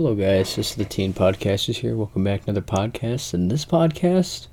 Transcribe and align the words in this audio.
Hello, 0.00 0.14
guys. 0.14 0.56
This 0.56 0.70
is 0.70 0.76
the 0.76 0.86
Teen 0.86 1.12
Podcasters 1.12 1.76
here. 1.76 1.94
Welcome 1.94 2.24
back 2.24 2.44
to 2.44 2.50
another 2.50 2.64
podcast. 2.64 3.34
And 3.34 3.50
this 3.50 3.66
podcast 3.66 4.46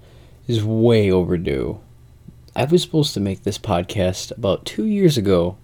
is 0.45 0.61
way 0.61 1.09
overdue. 1.09 1.79
I 2.53 2.65
was 2.65 2.81
supposed 2.81 3.13
to 3.13 3.21
make 3.21 3.43
this 3.43 3.57
podcast 3.57 4.37
about 4.37 4.65
two 4.65 4.83
years 4.83 5.17
ago, 5.17 5.55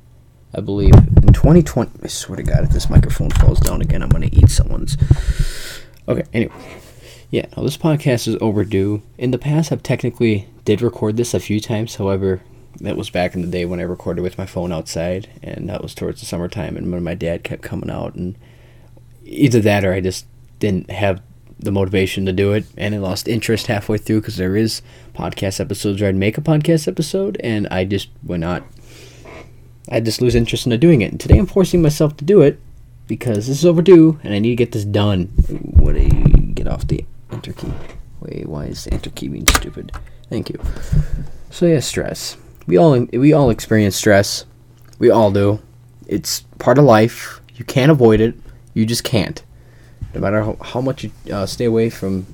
I 0.55 0.61
believe, 0.61 0.93
in 0.93 1.33
2020. 1.33 1.91
I 2.01 2.07
swear 2.07 2.37
to 2.37 2.43
God, 2.43 2.63
if 2.63 2.69
this 2.69 2.89
microphone 2.89 3.29
falls 3.31 3.59
down 3.59 3.81
again, 3.81 4.01
I'm 4.01 4.07
going 4.07 4.29
to 4.29 4.33
eat 4.33 4.49
someone's. 4.49 4.95
Okay, 6.07 6.23
anyway. 6.31 6.79
Yeah, 7.29 7.47
this 7.57 7.75
podcast 7.75 8.29
is 8.29 8.37
overdue. 8.39 9.01
In 9.17 9.31
the 9.31 9.37
past, 9.37 9.69
I've 9.69 9.83
technically 9.83 10.47
did 10.63 10.81
record 10.81 11.17
this 11.17 11.33
a 11.33 11.41
few 11.41 11.59
times. 11.59 11.95
However, 11.95 12.41
that 12.79 12.95
was 12.95 13.09
back 13.09 13.35
in 13.35 13.41
the 13.41 13.49
day 13.49 13.65
when 13.65 13.81
I 13.81 13.83
recorded 13.83 14.21
with 14.21 14.37
my 14.37 14.45
phone 14.45 14.71
outside, 14.71 15.27
and 15.43 15.67
that 15.67 15.83
was 15.83 15.93
towards 15.93 16.21
the 16.21 16.25
summertime. 16.25 16.77
And 16.77 16.89
when 16.89 17.03
my 17.03 17.15
dad 17.15 17.43
kept 17.43 17.63
coming 17.63 17.89
out, 17.89 18.15
and 18.15 18.37
either 19.25 19.59
that 19.61 19.85
or 19.85 19.93
I 19.93 20.01
just 20.01 20.25
didn't 20.59 20.89
have 20.89 21.21
the 21.59 21.71
motivation 21.71 22.25
to 22.25 22.33
do 22.33 22.53
it, 22.53 22.65
and 22.77 22.93
I 22.93 22.97
lost 22.97 23.27
interest 23.27 23.67
halfway 23.67 23.97
through 23.97 24.21
because 24.21 24.37
there 24.37 24.55
is 24.55 24.81
podcast 25.13 25.59
episodes 25.59 26.01
where 26.01 26.09
I'd 26.09 26.15
make 26.15 26.37
a 26.37 26.41
podcast 26.41 26.87
episode, 26.87 27.37
and 27.41 27.67
I 27.69 27.85
just 27.85 28.09
would 28.23 28.41
not. 28.41 28.63
I 29.89 29.99
just 29.99 30.21
lose 30.21 30.35
interest 30.35 30.65
in 30.65 30.79
doing 30.79 31.01
it. 31.01 31.11
And 31.11 31.19
today 31.19 31.37
I'm 31.37 31.45
forcing 31.45 31.81
myself 31.81 32.15
to 32.17 32.25
do 32.25 32.41
it 32.41 32.59
because 33.07 33.47
this 33.47 33.59
is 33.59 33.65
overdue, 33.65 34.19
and 34.23 34.33
I 34.33 34.39
need 34.39 34.49
to 34.49 34.55
get 34.55 34.71
this 34.71 34.85
done. 34.85 35.27
What 35.75 35.95
do 35.95 36.01
you 36.01 36.53
get 36.53 36.67
off 36.67 36.87
the 36.87 37.05
enter 37.31 37.53
key? 37.53 37.71
Wait, 38.19 38.47
why 38.47 38.65
is 38.65 38.85
the 38.85 38.93
enter 38.93 39.09
key 39.09 39.27
being 39.27 39.47
stupid? 39.47 39.91
Thank 40.29 40.49
you. 40.49 40.59
So 41.49 41.65
yeah, 41.65 41.79
stress. 41.79 42.37
We 42.65 42.77
all 42.77 42.97
we 43.11 43.33
all 43.33 43.49
experience 43.49 43.95
stress. 43.95 44.45
We 44.99 45.09
all 45.09 45.31
do. 45.31 45.61
It's 46.07 46.41
part 46.59 46.77
of 46.77 46.85
life. 46.85 47.41
You 47.55 47.65
can't 47.65 47.91
avoid 47.91 48.21
it. 48.21 48.35
You 48.73 48.85
just 48.85 49.03
can't. 49.03 49.43
No 50.13 50.21
matter 50.21 50.43
how, 50.43 50.57
how 50.61 50.81
much 50.81 51.03
you 51.03 51.11
uh, 51.31 51.45
stay 51.45 51.65
away 51.65 51.89
from, 51.89 52.25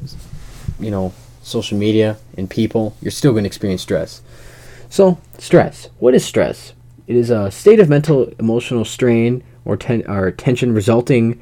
you 0.79 0.91
know, 0.91 1.13
social 1.41 1.77
media 1.77 2.17
and 2.37 2.49
people, 2.49 2.95
you're 3.01 3.11
still 3.11 3.31
going 3.31 3.43
to 3.43 3.47
experience 3.47 3.81
stress. 3.81 4.21
So, 4.89 5.19
stress. 5.37 5.89
What 5.99 6.13
is 6.13 6.25
stress? 6.25 6.73
It 7.07 7.15
is 7.15 7.29
a 7.29 7.51
state 7.51 7.79
of 7.79 7.89
mental 7.89 8.31
emotional 8.39 8.85
strain 8.85 9.43
or, 9.65 9.77
ten- 9.77 10.09
or 10.09 10.31
tension 10.31 10.73
resulting 10.73 11.39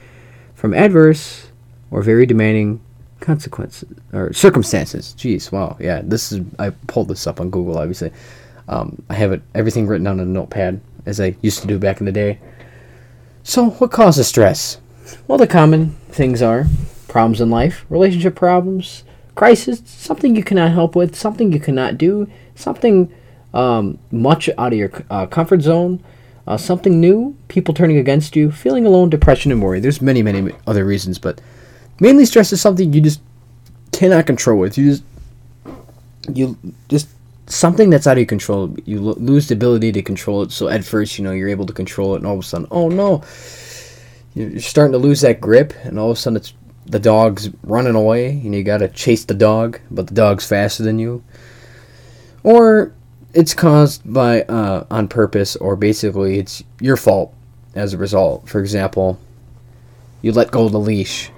from 0.55 0.73
adverse 0.73 1.47
or 1.91 2.01
very 2.01 2.25
demanding 2.25 2.81
consequences 3.19 3.89
or 4.13 4.31
circumstances. 4.33 5.15
Jeez, 5.17 5.51
wow, 5.51 5.77
yeah. 5.79 6.01
This 6.03 6.31
is 6.31 6.41
I 6.59 6.69
pulled 6.87 7.07
this 7.07 7.27
up 7.27 7.39
on 7.39 7.49
Google. 7.49 7.77
Obviously, 7.77 8.11
um, 8.67 9.01
I 9.09 9.15
have 9.15 9.31
it 9.31 9.41
everything 9.55 9.87
written 9.87 10.05
down 10.05 10.19
on 10.19 10.27
a 10.27 10.29
notepad 10.29 10.81
as 11.05 11.19
I 11.19 11.35
used 11.41 11.61
to 11.61 11.67
do 11.67 11.79
back 11.79 11.99
in 11.99 12.05
the 12.05 12.11
day. 12.11 12.39
So, 13.43 13.71
what 13.71 13.91
causes 13.91 14.27
stress? 14.27 14.77
Well, 15.27 15.37
the 15.37 15.47
common 15.47 15.91
things 16.09 16.41
are 16.41 16.67
problems 17.07 17.41
in 17.41 17.49
life, 17.49 17.85
relationship 17.89 18.35
problems, 18.35 19.03
crisis, 19.35 19.81
something 19.85 20.35
you 20.35 20.43
cannot 20.43 20.71
help 20.71 20.95
with, 20.95 21.15
something 21.15 21.51
you 21.51 21.59
cannot 21.59 21.97
do, 21.97 22.29
something 22.55 23.11
um, 23.53 23.97
much 24.11 24.49
out 24.57 24.73
of 24.73 24.79
your 24.79 24.91
uh, 25.09 25.25
comfort 25.25 25.61
zone, 25.61 26.03
uh, 26.47 26.57
something 26.57 26.99
new, 26.99 27.35
people 27.47 27.73
turning 27.73 27.97
against 27.97 28.35
you, 28.35 28.51
feeling 28.51 28.85
alone, 28.85 29.09
depression, 29.09 29.51
and 29.51 29.61
worry. 29.61 29.79
There's 29.79 30.01
many, 30.01 30.21
many 30.21 30.51
other 30.65 30.85
reasons, 30.85 31.19
but 31.19 31.41
mainly 31.99 32.25
stress 32.25 32.51
is 32.53 32.61
something 32.61 32.93
you 32.93 33.01
just 33.01 33.21
cannot 33.91 34.25
control 34.25 34.59
with. 34.59 34.77
You 34.77 34.91
just 34.91 35.03
you 36.33 36.57
just 36.89 37.07
something 37.47 37.89
that's 37.89 38.07
out 38.07 38.13
of 38.13 38.19
your 38.19 38.25
control. 38.25 38.75
You 38.85 39.01
lo- 39.01 39.17
lose 39.17 39.47
the 39.47 39.55
ability 39.55 39.91
to 39.93 40.01
control 40.01 40.43
it. 40.43 40.51
So 40.51 40.67
at 40.67 40.83
first, 40.83 41.17
you 41.17 41.23
know, 41.23 41.31
you're 41.31 41.49
able 41.49 41.65
to 41.65 41.73
control 41.73 42.13
it, 42.13 42.17
and 42.17 42.27
all 42.27 42.33
of 42.33 42.39
a 42.39 42.43
sudden, 42.43 42.67
oh 42.71 42.89
no, 42.89 43.23
you're 44.37 44.59
starting 44.59 44.91
to 44.91 44.99
lose 44.99 45.21
that 45.21 45.41
grip, 45.41 45.73
and 45.83 45.97
all 45.97 46.11
of 46.11 46.17
a 46.17 46.19
sudden, 46.19 46.37
it's 46.37 46.53
the 46.85 46.99
dog's 46.99 47.49
running 47.63 47.95
away, 47.95 48.29
and 48.29 48.53
you 48.53 48.63
gotta 48.63 48.87
chase 48.87 49.25
the 49.25 49.33
dog, 49.33 49.79
but 49.89 50.07
the 50.07 50.13
dog's 50.13 50.47
faster 50.47 50.83
than 50.83 50.99
you. 50.99 51.23
Or 52.43 52.93
it's 53.33 53.53
caused 53.53 54.01
by 54.11 54.43
uh, 54.43 54.85
on 54.91 55.07
purpose, 55.07 55.55
or 55.55 55.75
basically 55.75 56.37
it's 56.39 56.63
your 56.79 56.97
fault 56.97 57.33
as 57.75 57.93
a 57.93 57.97
result. 57.97 58.47
For 58.47 58.59
example, 58.59 59.19
you 60.21 60.31
let 60.31 60.51
go 60.51 60.65
of 60.65 60.71
the 60.71 60.79
leash. 60.79 61.31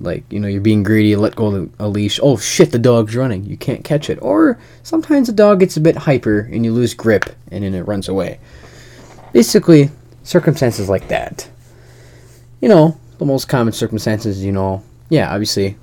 Like 0.00 0.22
you 0.30 0.38
know 0.38 0.46
you're 0.46 0.60
being 0.60 0.84
greedy 0.84 1.16
let 1.16 1.34
go 1.34 1.46
of 1.46 1.70
a 1.80 1.88
leash. 1.88 2.20
Oh 2.22 2.36
shit 2.36 2.70
the 2.70 2.78
dog's 2.78 3.16
running. 3.16 3.44
You 3.44 3.56
can't 3.56 3.84
catch 3.84 4.08
it. 4.08 4.18
Or 4.22 4.60
sometimes 4.84 5.26
the 5.26 5.32
dog 5.32 5.58
gets 5.58 5.76
a 5.76 5.80
bit 5.80 5.96
hyper 5.96 6.48
and 6.52 6.64
you 6.64 6.72
lose 6.72 6.94
grip 6.94 7.24
and 7.50 7.64
then 7.64 7.74
it 7.74 7.82
runs 7.82 8.08
away. 8.08 8.38
Basically 9.32 9.90
circumstances 10.22 10.88
like 10.88 11.08
that 11.08 11.48
you 12.60 12.68
know 12.68 12.98
the 13.18 13.24
most 13.24 13.48
common 13.48 13.72
circumstances 13.72 14.44
you 14.44 14.52
know 14.52 14.82
yeah 15.10 15.32
obviously 15.32 15.76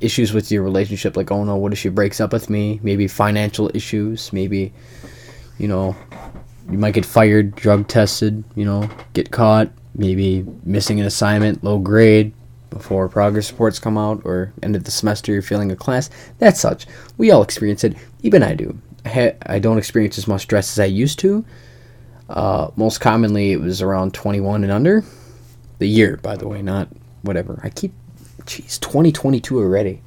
issues 0.00 0.32
with 0.32 0.50
your 0.50 0.62
relationship 0.62 1.16
like 1.16 1.30
oh 1.30 1.44
no 1.44 1.56
what 1.56 1.72
if 1.72 1.78
she 1.78 1.88
breaks 1.88 2.20
up 2.20 2.32
with 2.32 2.48
me 2.48 2.80
maybe 2.82 3.06
financial 3.06 3.70
issues 3.74 4.32
maybe 4.32 4.72
you 5.58 5.68
know 5.68 5.94
you 6.70 6.78
might 6.78 6.94
get 6.94 7.04
fired 7.04 7.54
drug 7.54 7.86
tested 7.88 8.42
you 8.54 8.64
know 8.64 8.88
get 9.12 9.30
caught 9.30 9.70
maybe 9.94 10.44
missing 10.64 11.00
an 11.00 11.06
assignment 11.06 11.62
low 11.62 11.78
grade 11.78 12.32
before 12.70 13.08
progress 13.08 13.50
reports 13.50 13.78
come 13.78 13.98
out 13.98 14.22
or 14.24 14.52
end 14.62 14.74
of 14.74 14.84
the 14.84 14.90
semester 14.90 15.32
you're 15.32 15.42
failing 15.42 15.70
a 15.70 15.76
class. 15.76 16.08
That's 16.38 16.60
such. 16.60 16.86
We 17.18 17.30
all 17.30 17.42
experience 17.42 17.84
it. 17.84 17.96
Even 18.22 18.42
I 18.42 18.54
do. 18.54 18.78
I, 19.04 19.34
I 19.44 19.58
don't 19.58 19.78
experience 19.78 20.18
as 20.18 20.28
much 20.28 20.42
stress 20.42 20.72
as 20.72 20.80
I 20.80 20.86
used 20.86 21.18
to. 21.20 21.44
Uh, 22.28 22.70
most 22.76 23.00
commonly, 23.00 23.52
it 23.52 23.60
was 23.60 23.82
around 23.82 24.14
21 24.14 24.62
and 24.62 24.72
under. 24.72 25.04
The 25.80 25.88
year, 25.88 26.18
by 26.22 26.36
the 26.36 26.46
way, 26.46 26.62
not 26.62 26.88
whatever. 27.22 27.58
I 27.64 27.70
keep, 27.70 27.92
jeez, 28.42 28.78
2022 28.78 29.58
already. 29.58 30.00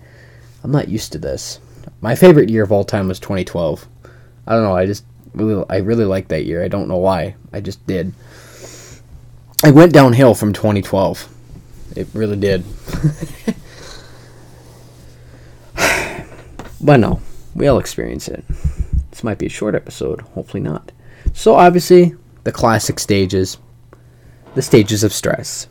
I'm 0.63 0.71
not 0.71 0.87
used 0.87 1.11
to 1.11 1.17
this. 1.17 1.59
My 1.99 2.15
favorite 2.15 2.49
year 2.49 2.63
of 2.63 2.71
all 2.71 2.85
time 2.85 3.09
was 3.09 3.19
2012. 3.19 3.85
I 4.47 4.53
don't 4.53 4.63
know. 4.63 4.77
I 4.77 4.85
just 4.85 5.03
really, 5.33 5.65
I 5.69 5.77
really 5.77 6.05
liked 6.05 6.29
that 6.29 6.45
year. 6.45 6.63
I 6.63 6.69
don't 6.69 6.87
know 6.87 6.97
why. 6.97 7.35
I 7.51 7.59
just 7.59 7.85
did. 7.85 8.13
I 9.61 9.71
went 9.71 9.91
downhill 9.91 10.35
from 10.35 10.53
2012 10.53 11.27
it 11.95 12.07
really 12.13 12.37
did. 12.37 12.63
but 16.81 16.99
no, 16.99 17.21
we 17.55 17.67
all 17.67 17.77
experience 17.79 18.27
it. 18.27 18.43
This 19.11 19.23
might 19.23 19.37
be 19.37 19.45
a 19.45 19.49
short 19.49 19.75
episode, 19.75 20.21
hopefully 20.21 20.61
not. 20.61 20.91
So, 21.33 21.53
obviously, 21.55 22.15
the 22.43 22.51
classic 22.51 22.99
stages 22.99 23.57
the 24.55 24.61
stages 24.61 25.03
of 25.03 25.13
stress. 25.13 25.67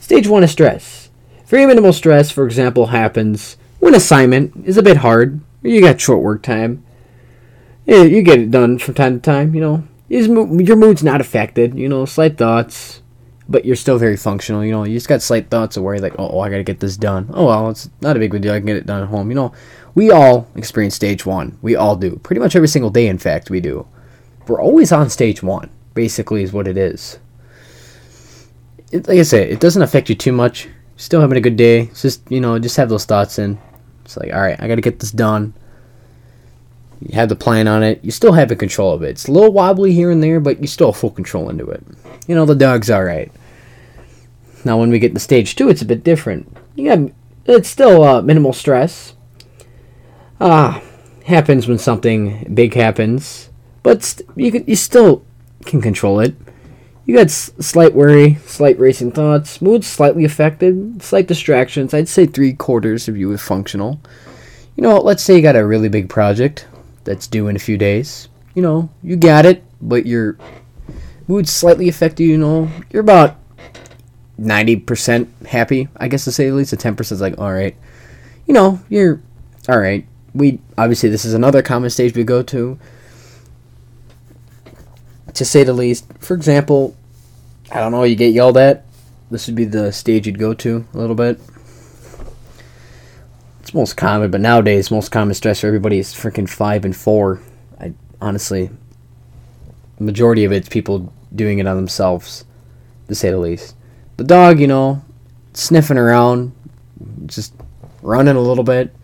Stage 0.00 0.28
one 0.28 0.44
is 0.44 0.50
stress. 0.50 1.10
Very 1.46 1.66
minimal 1.66 1.92
stress, 1.92 2.30
for 2.30 2.46
example, 2.46 2.86
happens 2.86 3.56
when 3.78 3.94
assignment 3.94 4.66
is 4.66 4.78
a 4.78 4.82
bit 4.82 4.98
hard, 4.98 5.40
you 5.62 5.80
got 5.80 6.00
short 6.00 6.22
work 6.22 6.42
time. 6.42 6.82
You 7.86 8.22
get 8.22 8.38
it 8.38 8.50
done 8.50 8.78
from 8.78 8.94
time 8.94 9.14
to 9.16 9.20
time, 9.20 9.54
you 9.54 9.60
know. 9.60 9.84
Your 10.08 10.76
mood's 10.76 11.02
not 11.02 11.20
affected, 11.20 11.78
you 11.78 11.88
know, 11.88 12.06
slight 12.06 12.38
thoughts, 12.38 13.02
but 13.46 13.66
you're 13.66 13.76
still 13.76 13.98
very 13.98 14.16
functional. 14.16 14.64
You 14.64 14.72
know, 14.72 14.84
you 14.84 14.94
just 14.94 15.08
got 15.08 15.20
slight 15.20 15.50
thoughts 15.50 15.76
of 15.76 15.82
worry, 15.82 16.00
like, 16.00 16.14
oh, 16.18 16.40
I 16.40 16.48
gotta 16.48 16.62
get 16.62 16.80
this 16.80 16.96
done. 16.96 17.28
Oh 17.34 17.46
well, 17.46 17.68
it's 17.70 17.90
not 18.00 18.16
a 18.16 18.18
big 18.18 18.30
deal. 18.40 18.52
I 18.52 18.58
can 18.58 18.66
get 18.66 18.76
it 18.76 18.86
done 18.86 19.02
at 19.02 19.08
home. 19.08 19.28
You 19.28 19.34
know, 19.34 19.52
we 19.94 20.10
all 20.10 20.48
experience 20.54 20.94
stage 20.94 21.26
one. 21.26 21.58
We 21.60 21.76
all 21.76 21.96
do. 21.96 22.16
Pretty 22.16 22.40
much 22.40 22.56
every 22.56 22.68
single 22.68 22.90
day, 22.90 23.06
in 23.06 23.18
fact, 23.18 23.50
we 23.50 23.60
do. 23.60 23.86
We're 24.46 24.62
always 24.62 24.92
on 24.92 25.10
stage 25.10 25.42
one. 25.42 25.70
Basically, 25.92 26.42
is 26.42 26.52
what 26.52 26.68
it 26.68 26.78
is. 26.78 27.18
It, 28.92 29.08
like 29.08 29.18
I 29.18 29.22
said, 29.22 29.48
it 29.48 29.60
doesn't 29.60 29.82
affect 29.82 30.08
you 30.08 30.14
too 30.14 30.32
much. 30.32 30.68
Still 30.96 31.20
having 31.20 31.36
a 31.38 31.40
good 31.40 31.56
day. 31.56 31.82
It's 31.82 32.02
just 32.02 32.30
you 32.30 32.40
know, 32.40 32.58
just 32.58 32.76
have 32.76 32.88
those 32.88 33.04
thoughts 33.04 33.38
in. 33.38 33.58
It's 34.04 34.16
like, 34.16 34.32
all 34.32 34.40
right, 34.40 34.60
I 34.60 34.68
gotta 34.68 34.80
get 34.80 35.00
this 35.00 35.10
done. 35.10 35.54
You 37.00 37.14
have 37.14 37.28
the 37.28 37.36
plan 37.36 37.68
on 37.68 37.82
it. 37.82 38.02
You 38.04 38.10
still 38.10 38.32
have 38.32 38.50
a 38.50 38.56
control 38.56 38.92
of 38.92 39.02
it. 39.02 39.10
It's 39.10 39.28
a 39.28 39.32
little 39.32 39.52
wobbly 39.52 39.92
here 39.92 40.10
and 40.10 40.22
there, 40.22 40.40
but 40.40 40.60
you 40.60 40.66
still 40.66 40.92
have 40.92 41.00
full 41.00 41.10
control 41.10 41.50
into 41.50 41.68
it. 41.68 41.82
You 42.26 42.34
know, 42.34 42.46
the 42.46 42.54
dog's 42.54 42.90
alright. 42.90 43.30
Now, 44.64 44.78
when 44.78 44.90
we 44.90 44.98
get 44.98 45.12
to 45.12 45.20
stage 45.20 45.56
two, 45.56 45.68
it's 45.68 45.82
a 45.82 45.86
bit 45.86 46.04
different. 46.04 46.56
Yeah, 46.74 47.08
it's 47.44 47.68
still 47.68 48.02
uh, 48.02 48.22
minimal 48.22 48.54
stress. 48.54 49.14
Ah, 50.40 50.82
happens 51.26 51.68
when 51.68 51.78
something 51.78 52.52
big 52.54 52.74
happens, 52.74 53.50
but 53.82 54.02
st- 54.02 54.28
you 54.36 54.50
can, 54.50 54.64
you 54.66 54.76
still 54.76 55.24
can 55.66 55.82
control 55.82 56.20
it. 56.20 56.34
You 57.06 57.14
got 57.16 57.26
s- 57.26 57.50
slight 57.60 57.94
worry, 57.94 58.36
slight 58.46 58.78
racing 58.78 59.12
thoughts, 59.12 59.60
mood 59.60 59.84
slightly 59.84 60.24
affected, 60.24 61.02
slight 61.02 61.26
distractions. 61.26 61.92
I'd 61.92 62.08
say 62.08 62.24
three 62.26 62.54
quarters 62.54 63.08
of 63.08 63.16
you 63.16 63.30
is 63.32 63.42
functional. 63.42 64.00
You 64.76 64.82
know, 64.82 64.98
let's 64.98 65.22
say 65.22 65.36
you 65.36 65.42
got 65.42 65.56
a 65.56 65.66
really 65.66 65.88
big 65.88 66.08
project 66.08 66.66
that's 67.04 67.26
due 67.26 67.48
in 67.48 67.56
a 67.56 67.60
few 67.60 67.76
days. 67.76 68.28
You 68.54 68.62
know, 68.62 68.88
you 69.02 69.16
got 69.16 69.44
it, 69.44 69.62
but 69.82 70.06
your 70.06 70.38
mood's 71.28 71.50
slightly 71.50 71.88
affected. 71.88 72.24
You 72.24 72.38
know, 72.38 72.70
you're 72.90 73.02
about 73.02 73.36
ninety 74.38 74.76
percent 74.76 75.28
happy, 75.46 75.88
I 75.96 76.08
guess 76.08 76.24
to 76.24 76.32
say 76.32 76.48
at 76.48 76.54
least. 76.54 76.70
The 76.70 76.76
ten 76.76 76.96
percent 76.96 77.18
is 77.18 77.20
like, 77.20 77.38
all 77.38 77.52
right, 77.52 77.76
you 78.46 78.54
know, 78.54 78.80
you're 78.88 79.20
all 79.68 79.78
right. 79.78 80.06
We 80.34 80.58
obviously 80.78 81.10
this 81.10 81.24
is 81.24 81.34
another 81.34 81.62
common 81.62 81.90
stage 81.90 82.16
we 82.16 82.24
go 82.24 82.42
to. 82.44 82.78
To 85.34 85.44
say 85.44 85.64
the 85.64 85.72
least, 85.72 86.06
for 86.20 86.34
example, 86.34 86.96
I 87.72 87.80
don't 87.80 87.92
know, 87.92 88.04
you 88.04 88.14
get 88.14 88.32
yelled 88.32 88.56
at, 88.56 88.84
this 89.30 89.46
would 89.46 89.56
be 89.56 89.64
the 89.64 89.92
stage 89.92 90.26
you'd 90.26 90.38
go 90.38 90.54
to 90.54 90.86
a 90.94 90.96
little 90.96 91.16
bit. 91.16 91.40
It's 93.60 93.74
most 93.74 93.96
common, 93.96 94.30
but 94.30 94.40
nowadays 94.40 94.90
most 94.90 95.10
common 95.10 95.34
stress 95.34 95.60
for 95.60 95.66
everybody 95.66 95.98
is 95.98 96.14
freaking 96.14 96.48
five 96.48 96.84
and 96.84 96.94
four. 96.94 97.40
I 97.80 97.94
honestly, 98.20 98.70
majority 99.98 100.44
of 100.44 100.52
it's 100.52 100.68
people 100.68 101.12
doing 101.34 101.58
it 101.58 101.66
on 101.66 101.76
themselves, 101.76 102.44
to 103.08 103.14
say 103.14 103.30
the 103.30 103.38
least. 103.38 103.74
The 104.16 104.24
dog, 104.24 104.60
you 104.60 104.68
know, 104.68 105.02
sniffing 105.52 105.98
around, 105.98 106.52
just 107.26 107.54
running 108.02 108.36
a 108.36 108.40
little 108.40 108.62
bit. 108.62 108.94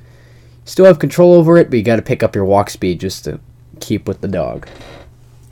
Still 0.65 0.85
have 0.85 0.99
control 0.99 1.35
over 1.35 1.56
it, 1.56 1.71
but 1.71 1.79
you 1.79 1.83
got 1.83 1.97
to 1.97 2.03
pick 2.03 2.23
up 2.23 2.37
your 2.37 2.44
walk 2.44 2.71
speed 2.71 3.00
just 3.00 3.25
to 3.25 3.41
keep 3.81 4.06
with 4.06 4.21
the 4.21 4.29
dog. 4.29 4.69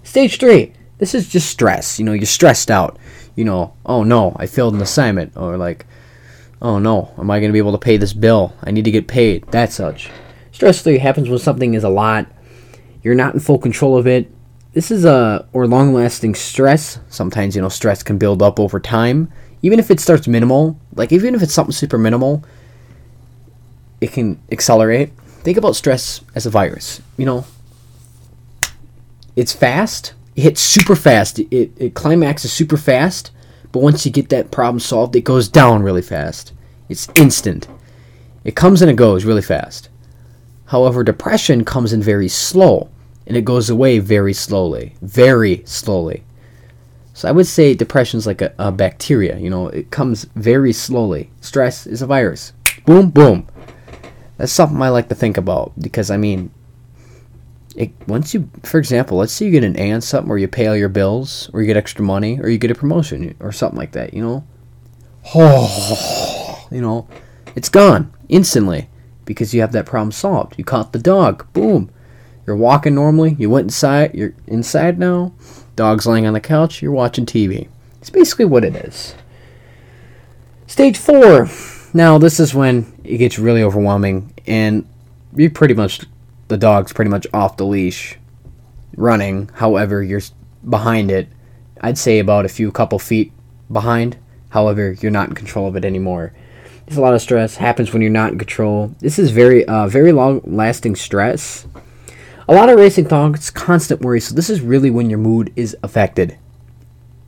Stage 0.09 0.39
three. 0.39 0.73
This 0.97 1.15
is 1.15 1.29
just 1.29 1.51
stress. 1.51 1.99
You 1.99 2.07
know, 2.07 2.15
you're 2.15 2.25
stressed 2.25 2.71
out. 2.71 2.99
You 3.37 3.45
know, 3.45 3.75
oh 3.85 4.05
no, 4.05 4.35
I 4.37 4.47
failed 4.47 4.73
an 4.73 4.81
assignment, 4.81 5.37
or 5.37 5.59
like, 5.59 5.85
oh 6.63 6.79
no, 6.79 7.13
am 7.19 7.31
I 7.31 7.41
going 7.41 7.51
to 7.51 7.53
be 7.53 7.59
able 7.59 7.73
to 7.73 7.79
pay 7.79 7.99
this 7.99 8.15
bill? 8.15 8.55
I 8.63 8.71
need 8.71 8.87
to 8.87 8.91
get 8.91 9.07
paid. 9.07 9.47
That 9.49 9.71
such. 9.71 10.09
Stress 10.51 10.81
three 10.81 10.97
happens 10.97 11.29
when 11.29 11.39
something 11.39 11.75
is 11.75 11.85
a 11.85 11.91
lot. 11.91 12.27
You're 13.03 13.15
not 13.15 13.35
in 13.35 13.41
full 13.41 13.59
control 13.59 13.99
of 13.99 14.07
it. 14.07 14.33
This 14.73 14.91
is 14.91 15.05
a 15.05 15.47
or 15.53 15.67
long-lasting 15.67 16.37
stress. 16.37 16.99
Sometimes 17.11 17.55
you 17.55 17.61
know 17.61 17.69
stress 17.69 18.03
can 18.03 18.17
build 18.17 18.43
up 18.43 18.59
over 18.59 18.81
time, 18.81 19.31
even 19.61 19.79
if 19.79 19.91
it 19.91 20.01
starts 20.01 20.27
minimal. 20.27 20.81
Like 20.95 21.13
even 21.13 21.35
if 21.35 21.43
it's 21.43 21.53
something 21.53 21.73
super 21.73 21.99
minimal, 21.99 22.43
it 24.01 24.13
can 24.13 24.41
accelerate. 24.51 25.11
Think 25.45 25.59
about 25.59 25.77
stress 25.77 26.23
as 26.35 26.47
a 26.47 26.51
virus. 26.51 27.03
You 27.19 27.27
know, 27.27 27.45
it's 29.39 29.53
fast. 29.53 30.15
It 30.35 30.43
hits 30.43 30.61
super 30.61 30.97
fast. 30.97 31.39
It, 31.39 31.47
it, 31.55 31.73
it 31.77 31.95
climaxes 31.95 32.53
super 32.53 32.77
fast. 32.77 33.31
But 33.71 33.83
once 33.83 34.05
you 34.05 34.11
get 34.11 34.31
that 34.31 34.51
problem 34.51 34.81
solved, 34.81 35.15
it 35.15 35.21
goes 35.21 35.49
down 35.49 35.85
really 35.85 36.03
fast. 36.03 36.53
It's 36.89 37.09
instant. 37.15 37.69
It 38.43 38.57
comes 38.57 38.83
and 38.83 38.91
it 38.91 38.97
goes 38.97 39.25
really 39.25 39.43
fast. 39.43 39.91
However, 40.67 41.05
depression 41.05 41.65
comes 41.65 41.93
in 41.93 42.03
very 42.03 42.27
slow 42.27 42.89
and 43.29 43.37
it 43.37 43.45
goes 43.45 43.71
away 43.71 44.01
very 44.01 44.33
slowly. 44.33 44.95
Very 45.03 45.63
slowly. 45.65 46.25
So 47.15 47.29
I 47.29 47.33
would 47.33 47.47
say 47.47 47.75
depression 47.75 48.19
is 48.19 48.27
like 48.27 48.43
a, 48.43 48.53
a 48.59 48.73
bacteria. 48.73 49.39
You 49.39 49.51
know, 49.51 49.69
it 49.69 49.93
comes 49.93 50.25
very 50.35 50.73
slowly. 50.73 51.31
Stress 51.41 51.87
is 51.87 52.03
a 52.03 52.07
virus. 52.07 52.55
Boom, 52.87 53.11
boom. 53.11 53.47
That's 54.37 54.51
something 54.51 54.83
I 54.83 54.89
like 54.89 55.09
to 55.11 55.15
think 55.15 55.37
about 55.37 55.73
because 55.79 56.11
I 56.11 56.17
mean, 56.17 56.51
it, 57.79 57.93
once 58.09 58.35
you, 58.35 58.51
for 58.65 58.79
example, 58.79 59.19
let's 59.19 59.33
say 59.33 59.47
you 59.47 59.53
get 59.53 59.63
an 59.63 59.79
A 59.79 59.93
on 59.93 60.01
something, 60.01 60.31
or 60.31 60.37
you 60.37 60.49
pay 60.49 60.67
all 60.67 60.75
your 60.75 60.89
bills, 60.89 61.49
or 61.53 61.61
you 61.61 61.67
get 61.69 61.77
extra 61.77 62.05
money, 62.05 62.41
or 62.41 62.49
you 62.49 62.59
get 62.59 62.73
a 62.73 62.75
promotion, 62.75 63.37
or 63.39 63.53
something 63.53 63.79
like 63.79 63.93
that. 63.93 64.13
You 64.13 64.23
know, 64.23 64.45
oh, 65.33 66.67
you 66.73 66.81
know, 66.81 67.07
it's 67.55 67.69
gone 67.69 68.13
instantly 68.29 68.89
because 69.25 69.55
you 69.55 69.61
have 69.61 69.71
that 69.73 69.87
problem 69.87 70.11
solved. 70.11 70.59
You 70.59 70.65
caught 70.65 70.93
the 70.93 70.99
dog. 70.99 71.51
Boom. 71.53 71.89
You're 72.47 72.57
walking 72.57 72.97
normally. 72.97 73.37
You 73.39 73.49
went 73.49 73.67
inside. 73.67 74.13
You're 74.13 74.35
inside 74.49 74.99
now. 74.99 75.33
Dog's 75.77 76.07
laying 76.07 76.27
on 76.27 76.33
the 76.33 76.41
couch. 76.41 76.83
You're 76.83 76.91
watching 76.91 77.27
TV. 77.27 77.69
It's 78.01 78.11
basically 78.11 78.47
what 78.47 78.65
it 78.65 78.75
is. 78.75 79.15
Stage 80.67 80.99
four. 80.99 81.49
Now, 81.95 82.19
this 82.19 82.41
is 82.41 82.55
when 82.55 82.93
it 83.05 83.19
gets 83.19 83.39
really 83.39 83.63
overwhelming, 83.63 84.35
and 84.49 84.85
you 85.37 85.49
pretty 85.49 85.75
much, 85.75 86.01
the 86.49 86.57
dog's 86.57 86.93
pretty 86.93 87.11
much 87.11 87.27
off 87.33 87.57
the 87.57 87.67
leash, 87.67 88.19
running. 88.97 89.51
However, 89.55 90.03
you're 90.03 90.23
behind 90.69 91.11
it. 91.11 91.29
I'd 91.81 91.99
say 91.99 92.19
about 92.19 92.45
a 92.45 92.49
few 92.49 92.73
couple 92.73 92.99
feet 92.99 93.33
behind. 93.71 94.17
However, 94.51 94.93
you're 95.01 95.11
not 95.11 95.29
in 95.29 95.35
control 95.35 95.69
of 95.69 95.77
it 95.77 95.85
anymore. 95.85 96.35
It's 96.87 96.97
a 96.97 97.01
lot 97.01 97.15
of 97.15 97.21
stress. 97.21 97.57
Happens 97.57 97.93
when 97.93 98.01
you're 98.01 98.11
not 98.11 98.33
in 98.33 98.39
control. 98.39 98.95
This 99.01 99.19
is 99.19 99.31
very, 99.31 99.65
uh, 99.67 99.89
very 99.89 100.11
long-lasting 100.11 100.97
stress. 100.97 101.67
A 102.49 102.55
lot 102.55 102.71
of 102.71 102.79
racing 102.79 103.05
dogs, 103.05 103.51
constant 103.51 104.01
worry. 104.01 104.21
So 104.21 104.35
this 104.35 104.49
is 104.49 104.63
really 104.63 104.91
when 104.91 105.11
your 105.11 105.19
mood 105.19 105.53
is 105.55 105.77
affected. 105.83 106.39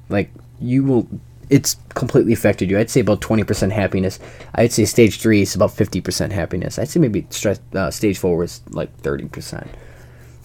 Like 0.08 0.31
you 0.58 0.82
will 0.82 1.08
it's 1.50 1.76
completely 1.91 2.32
affected 2.32 2.70
you. 2.70 2.79
I'd 2.79 2.88
say 2.88 3.00
about 3.00 3.20
20% 3.20 3.73
happiness. 3.73 4.20
I'd 4.55 4.73
say 4.73 4.85
stage 4.85 5.20
three 5.20 5.43
is 5.43 5.55
about 5.55 5.70
50% 5.70 6.31
happiness. 6.31 6.79
I'd 6.79 6.88
say 6.88 7.00
maybe 7.00 7.26
stress, 7.31 7.61
uh, 7.75 7.91
stage 7.91 8.19
four 8.19 8.37
was 8.37 8.62
like 8.70 8.97
30%. 9.02 9.67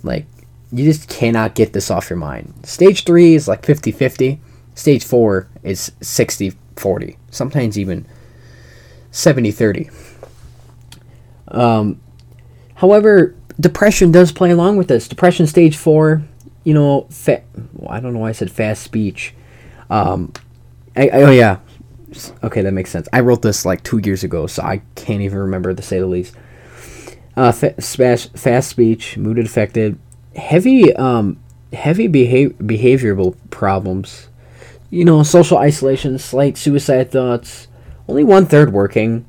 Like, 0.03 0.25
you 0.71 0.83
just 0.83 1.07
cannot 1.07 1.53
get 1.55 1.73
this 1.73 1.91
off 1.91 2.09
your 2.09 2.17
mind. 2.17 2.53
Stage 2.63 3.05
three 3.05 3.35
is 3.35 3.47
like 3.47 3.63
50 3.63 3.91
50. 3.91 4.41
Stage 4.73 5.05
four 5.05 5.47
is 5.63 5.91
60 6.01 6.53
40. 6.75 7.17
Sometimes 7.29 7.77
even 7.77 8.05
70 9.11 9.51
30. 9.51 9.89
Um, 11.49 12.01
however, 12.75 13.35
depression 13.59 14.11
does 14.11 14.31
play 14.31 14.49
along 14.51 14.77
with 14.77 14.87
this. 14.87 15.07
Depression 15.07 15.45
stage 15.45 15.77
four, 15.77 16.23
you 16.63 16.73
know, 16.73 17.07
fa- 17.11 17.43
well, 17.73 17.91
I 17.91 17.99
don't 17.99 18.13
know 18.13 18.19
why 18.19 18.29
I 18.29 18.33
said 18.33 18.51
fast 18.51 18.81
speech. 18.81 19.33
Um, 19.89 20.33
I, 20.95 21.09
oh 21.09 21.31
yeah, 21.31 21.59
okay, 22.43 22.61
that 22.61 22.71
makes 22.71 22.89
sense. 22.89 23.07
I 23.11 23.19
wrote 23.19 23.41
this 23.41 23.65
like 23.65 23.83
two 23.83 23.99
years 23.99 24.23
ago, 24.23 24.47
so 24.47 24.63
I 24.63 24.81
can't 24.95 25.21
even 25.21 25.37
remember 25.39 25.73
to 25.73 25.81
say 25.81 25.99
the 25.99 26.05
least. 26.05 26.35
Uh, 27.35 27.51
fa- 27.51 27.73
fast, 27.81 28.37
fast 28.37 28.69
speech, 28.69 29.17
mood 29.17 29.37
affected, 29.37 29.99
heavy, 30.35 30.95
um, 30.95 31.37
heavy 31.73 32.07
behav- 32.07 32.53
behavioral 32.55 33.35
problems. 33.49 34.29
You 34.89 35.03
know, 35.03 35.23
social 35.23 35.57
isolation, 35.57 36.17
slight 36.17 36.57
suicide 36.57 37.11
thoughts. 37.11 37.67
Only 38.07 38.23
one 38.23 38.45
third 38.45 38.71
working. 38.71 39.25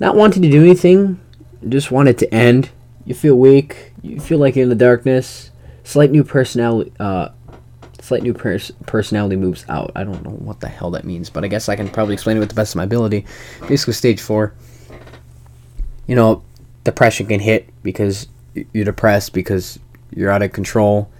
Not 0.00 0.16
wanting 0.16 0.42
to 0.42 0.50
do 0.50 0.62
anything, 0.62 1.20
just 1.68 1.90
want 1.90 2.08
it 2.08 2.18
to 2.18 2.34
end. 2.34 2.70
You 3.04 3.14
feel 3.14 3.36
weak. 3.36 3.92
You 4.02 4.18
feel 4.18 4.38
like 4.38 4.56
you're 4.56 4.62
in 4.62 4.68
the 4.70 4.74
darkness. 4.74 5.50
Slight 5.82 6.10
new 6.10 6.24
personality. 6.24 6.92
Uh, 6.98 7.28
slight 8.04 8.22
new 8.22 8.34
pers- 8.34 8.70
personality 8.86 9.36
moves 9.36 9.64
out. 9.68 9.90
I 9.96 10.04
don't 10.04 10.22
know 10.22 10.30
what 10.30 10.60
the 10.60 10.68
hell 10.68 10.90
that 10.90 11.04
means, 11.04 11.30
but 11.30 11.42
I 11.42 11.48
guess 11.48 11.68
I 11.68 11.76
can 11.76 11.88
probably 11.88 12.14
explain 12.14 12.36
it 12.36 12.40
with 12.40 12.50
the 12.50 12.54
best 12.54 12.74
of 12.74 12.76
my 12.76 12.84
ability. 12.84 13.24
Basically, 13.66 13.94
stage 13.94 14.20
four. 14.20 14.54
You 16.06 16.14
know, 16.14 16.42
depression 16.84 17.26
can 17.26 17.40
hit 17.40 17.70
because 17.82 18.28
you're 18.72 18.84
depressed 18.84 19.32
because 19.32 19.78
you're 20.14 20.30
out 20.30 20.42
of 20.42 20.52
control. 20.52 21.10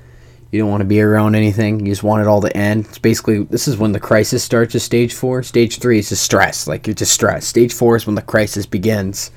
You 0.51 0.61
don't 0.61 0.71
want 0.71 0.83
to 0.83 0.87
be 0.87 1.01
around 1.01 1.35
anything. 1.35 1.81
You 1.81 1.91
just 1.91 2.03
want 2.03 2.21
it 2.21 2.29
all 2.29 2.43
to 2.43 2.55
end. 2.55 2.85
It's 2.85 2.99
basically 2.99 3.45
this 3.45 3.67
is 3.67 3.79
when 3.79 3.93
the 3.93 3.99
crisis 3.99 4.45
starts. 4.45 4.75
Is 4.75 4.83
stage 4.83 5.14
four. 5.14 5.43
Stage 5.43 5.79
three 5.79 5.99
is 5.99 6.11
just 6.11 6.23
stress. 6.23 6.69
Like 6.69 6.87
you're 6.87 6.95
just 6.95 7.12
stressed. 7.12 7.49
Stage 7.49 7.73
four 7.73 7.97
is 7.97 8.07
when 8.07 8.14
the 8.14 8.23
crisis 8.23 8.67
begins, 8.67 9.31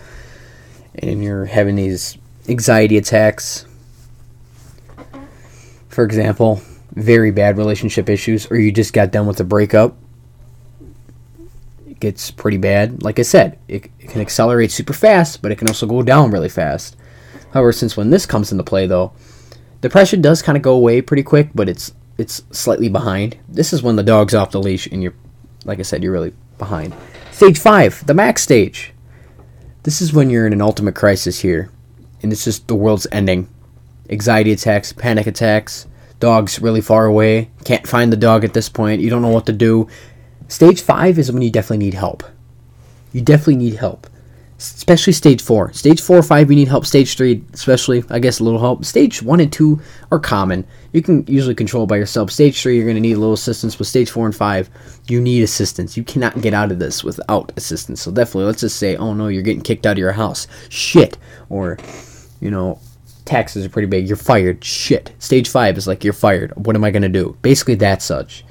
and 0.96 1.24
you're 1.24 1.46
having 1.46 1.76
these 1.76 2.18
anxiety 2.50 2.98
attacks. 2.98 3.66
For 5.88 6.04
example, 6.04 6.62
very 6.98 7.32
bad 7.32 7.58
relationship 7.58 8.10
issues, 8.10 8.50
or 8.52 8.58
you 8.58 8.72
just 8.72 8.92
got 8.92 9.12
done 9.12 9.28
with 9.28 9.40
a 9.40 9.44
breakup, 9.44 9.96
it 11.88 12.00
gets 12.00 12.32
pretty 12.32 12.58
bad. 12.58 13.04
Like 13.04 13.20
I 13.20 13.22
said, 13.22 13.60
it, 13.68 13.90
it 14.00 14.10
can 14.10 14.20
accelerate 14.20 14.72
super 14.72 14.94
fast, 14.94 15.42
but 15.42 15.52
it 15.52 15.58
can 15.58 15.68
also 15.68 15.86
go 15.86 16.02
down 16.02 16.32
really 16.32 16.50
fast. 16.50 16.98
However, 17.54 17.72
since 17.72 17.96
when 17.96 18.10
this 18.10 18.26
comes 18.26 18.52
into 18.52 18.64
play, 18.64 18.88
though, 18.88 19.14
depression 19.82 20.22
does 20.22 20.42
kind 20.42 20.58
of 20.58 20.64
go 20.64 20.74
away 20.74 21.02
pretty 21.02 21.24
quick, 21.24 21.52
but 21.54 21.70
it's 21.70 21.94
it's 22.18 22.42
slightly 22.52 22.90
behind. 22.90 23.38
This 23.48 23.74
is 23.74 23.84
when 23.84 23.96
the 23.96 24.04
dog's 24.04 24.34
off 24.34 24.50
the 24.50 24.60
leash 24.60 24.88
and 24.88 25.04
you're, 25.04 25.14
like 25.66 25.78
I 25.78 25.84
said, 25.84 26.02
you're 26.02 26.12
really 26.12 26.34
behind. 26.58 26.96
Stage 27.32 27.60
five, 27.60 28.04
the 28.08 28.16
max 28.16 28.42
stage. 28.42 28.92
This 29.84 30.02
is 30.02 30.14
when 30.14 30.32
you're 30.32 30.48
in 30.48 30.54
an 30.54 30.64
ultimate 30.64 30.96
crisis 30.96 31.42
here, 31.42 31.70
and 32.24 32.32
it's 32.32 32.44
just 32.44 32.68
the 32.68 32.76
world's 32.76 33.06
ending. 33.12 33.48
Anxiety 34.10 34.52
attacks, 34.52 34.92
panic 34.94 35.28
attacks, 35.28 35.86
Dog's 36.20 36.62
really 36.62 36.82
far 36.82 37.06
away. 37.06 37.50
Can't 37.64 37.88
find 37.88 38.12
the 38.12 38.18
dog 38.18 38.44
at 38.44 38.54
this 38.54 38.70
point. 38.70 39.02
You 39.02 39.10
don't 39.10 39.22
know 39.22 39.30
what 39.30 39.46
to 39.46 39.54
do. 39.54 39.88
Stage 40.48 40.82
five 40.82 41.20
is 41.20 41.32
when 41.32 41.42
you 41.42 41.52
definitely 41.52 41.86
need 41.86 41.94
help. 41.94 42.24
You 43.12 43.22
definitely 43.22 43.58
need 43.58 43.76
help. 43.76 44.08
Especially 44.60 45.14
stage 45.14 45.40
four. 45.40 45.72
Stage 45.72 46.02
four 46.02 46.18
or 46.18 46.24
five, 46.24 46.50
you 46.50 46.56
need 46.56 46.68
help. 46.68 46.84
Stage 46.84 47.16
three, 47.16 47.44
especially, 47.54 48.04
I 48.10 48.18
guess, 48.18 48.40
a 48.40 48.44
little 48.44 48.60
help. 48.60 48.86
Stage 48.86 49.22
one 49.22 49.40
and 49.40 49.54
two 49.54 49.80
are 50.12 50.18
common. 50.18 50.66
You 50.94 51.04
can 51.04 51.24
usually 51.28 51.54
control 51.54 51.86
by 51.86 51.98
yourself. 51.98 52.32
Stage 52.32 52.60
three, 52.60 52.76
you're 52.76 52.86
going 52.86 52.96
to 52.96 53.02
need 53.02 53.18
a 53.18 53.20
little 53.20 53.34
assistance. 53.34 53.76
But 53.76 53.86
stage 53.86 54.10
four 54.10 54.26
and 54.26 54.36
five, 54.36 54.72
you 55.08 55.22
need 55.22 55.44
assistance. 55.44 55.96
You 55.96 56.04
cannot 56.04 56.42
get 56.42 56.56
out 56.56 56.72
of 56.72 56.80
this 56.80 57.04
without 57.04 57.52
assistance. 57.56 58.02
So 58.02 58.12
definitely, 58.12 58.46
let's 58.46 58.62
just 58.62 58.78
say, 58.78 58.96
oh 58.96 59.14
no, 59.14 59.28
you're 59.28 59.44
getting 59.44 59.62
kicked 59.62 59.86
out 59.86 59.92
of 59.92 60.00
your 60.00 60.14
house. 60.14 60.48
Shit. 60.70 61.20
Or, 61.50 61.78
you 62.42 62.50
know, 62.50 62.80
taxes 63.28 63.66
are 63.66 63.70
pretty 63.70 63.88
big. 63.88 64.08
You're 64.08 64.18
fired. 64.18 64.64
Shit. 64.64 65.14
Stage 65.20 65.50
five 65.50 65.78
is 65.78 65.88
like 65.88 66.04
you're 66.04 66.14
fired. 66.14 66.54
What 66.66 66.76
am 66.76 66.84
I 66.84 66.92
gonna 66.92 67.10
do? 67.10 67.38
Basically, 67.42 67.76
that's 67.76 68.06
such. 68.06 68.44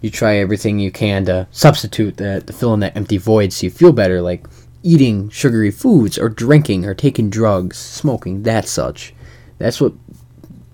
You 0.00 0.10
try 0.10 0.36
everything 0.36 0.80
you 0.80 0.90
can 0.90 1.24
to 1.26 1.46
substitute 1.52 2.16
that, 2.16 2.48
to 2.48 2.52
fill 2.52 2.74
in 2.74 2.80
that 2.80 2.96
empty 2.96 3.18
void, 3.18 3.52
so 3.52 3.66
you 3.66 3.70
feel 3.70 3.92
better. 3.92 4.20
Like 4.20 4.46
eating 4.82 5.28
sugary 5.30 5.70
foods, 5.70 6.18
or 6.18 6.28
drinking, 6.28 6.84
or 6.84 6.94
taking 6.94 7.30
drugs, 7.30 7.76
smoking. 7.76 8.42
That 8.42 8.66
such. 8.66 9.14
That's 9.58 9.80
what 9.80 9.92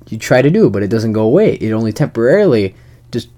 you 0.08 0.18
try 0.18 0.40
to 0.40 0.48
do, 0.50 0.70
but 0.70 0.82
it 0.82 0.88
doesn't 0.88 1.12
go 1.12 1.24
away. 1.24 1.54
It 1.54 1.72
only 1.72 1.92
temporarily 1.92 2.74
just 3.10 3.28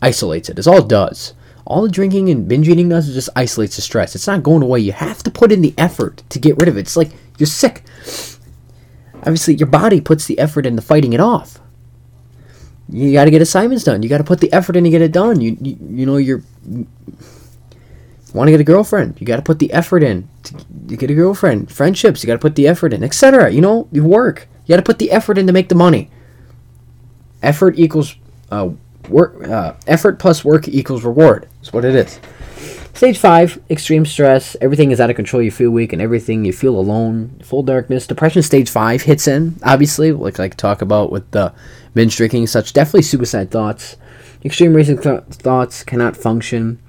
isolates 0.00 0.48
it. 0.48 0.58
It's 0.58 0.66
all 0.66 0.78
it 0.78 0.88
does. 0.88 1.34
All 1.66 1.82
the 1.82 1.90
drinking 1.90 2.30
and 2.30 2.48
binge 2.48 2.66
eating 2.66 2.88
does 2.88 3.08
is 3.08 3.14
just 3.14 3.28
isolates 3.36 3.76
the 3.76 3.82
stress. 3.82 4.14
It's 4.14 4.26
not 4.26 4.42
going 4.42 4.62
away. 4.62 4.80
You 4.80 4.92
have 4.92 5.22
to 5.24 5.30
put 5.30 5.52
in 5.52 5.60
the 5.60 5.74
effort 5.76 6.22
to 6.30 6.38
get 6.38 6.56
rid 6.56 6.68
of 6.68 6.78
it. 6.78 6.80
It's 6.80 6.96
like 6.96 7.10
you're 7.36 7.46
sick. 7.46 7.82
Obviously, 9.18 9.54
your 9.54 9.68
body 9.68 10.00
puts 10.00 10.26
the 10.26 10.38
effort 10.38 10.66
into 10.66 10.82
fighting 10.82 11.12
it 11.12 11.20
off. 11.20 11.60
You 12.88 13.12
got 13.12 13.26
to 13.26 13.30
get 13.30 13.42
assignments 13.42 13.84
done. 13.84 14.02
You 14.02 14.08
got 14.08 14.18
to 14.18 14.24
put 14.24 14.40
the 14.40 14.52
effort 14.52 14.76
in 14.76 14.84
to 14.84 14.90
get 14.90 15.02
it 15.02 15.12
done. 15.12 15.40
You 15.40 15.56
you, 15.60 15.76
you 15.90 16.06
know 16.06 16.16
you're 16.16 16.42
want 18.34 18.48
to 18.48 18.52
get 18.52 18.60
a 18.60 18.64
girlfriend. 18.64 19.20
You 19.20 19.26
got 19.26 19.36
to 19.36 19.42
put 19.42 19.58
the 19.58 19.72
effort 19.72 20.02
in 20.02 20.28
to 20.42 20.96
get 20.96 21.10
a 21.10 21.14
girlfriend. 21.14 21.70
Friendships, 21.70 22.22
you 22.22 22.26
got 22.26 22.34
to 22.34 22.38
put 22.38 22.54
the 22.54 22.68
effort 22.68 22.92
in, 22.92 23.02
etc. 23.02 23.50
You 23.50 23.60
know, 23.60 23.88
you 23.92 24.04
work. 24.04 24.48
You 24.64 24.72
got 24.72 24.76
to 24.76 24.82
put 24.82 24.98
the 24.98 25.10
effort 25.10 25.38
in 25.38 25.46
to 25.46 25.52
make 25.52 25.68
the 25.68 25.74
money. 25.74 26.10
Effort 27.42 27.78
equals 27.78 28.16
uh, 28.50 28.70
work. 29.08 29.42
Uh, 29.46 29.74
effort 29.86 30.18
plus 30.18 30.44
work 30.44 30.68
equals 30.68 31.04
reward. 31.04 31.48
That's 31.56 31.72
what 31.72 31.84
it 31.84 31.94
is. 31.94 32.20
Stage 32.94 33.18
five, 33.18 33.60
extreme 33.70 34.04
stress. 34.04 34.56
Everything 34.60 34.90
is 34.90 35.00
out 35.00 35.08
of 35.08 35.14
control. 35.14 35.40
You 35.40 35.52
feel 35.52 35.70
weak 35.70 35.92
and 35.92 36.02
everything. 36.02 36.44
You 36.44 36.52
feel 36.52 36.76
alone. 36.78 37.38
Full 37.44 37.62
darkness. 37.62 38.08
Depression 38.08 38.42
stage 38.42 38.68
five 38.68 39.02
hits 39.02 39.28
in. 39.28 39.56
Obviously, 39.62 40.10
like 40.10 40.40
I 40.40 40.48
talk 40.48 40.82
about 40.82 41.12
with 41.12 41.30
the 41.30 41.54
binge 41.94 42.16
drinking 42.16 42.48
such. 42.48 42.72
Definitely 42.72 43.02
suicide 43.02 43.50
thoughts. 43.52 43.96
Extreme 44.44 44.74
racing 44.74 44.98
th- 44.98 45.22
thoughts 45.30 45.84
cannot 45.84 46.16
function. 46.16 46.80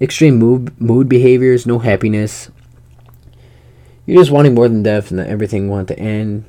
Extreme 0.00 0.38
mood 0.38 0.80
mood 0.80 1.10
behaviors. 1.10 1.66
No 1.66 1.78
happiness. 1.78 2.50
You're 4.06 4.22
just 4.22 4.30
wanting 4.30 4.54
more 4.54 4.68
than 4.68 4.82
death 4.82 5.10
and 5.10 5.20
everything 5.20 5.68
want 5.68 5.88
to 5.88 5.98
end. 5.98 6.44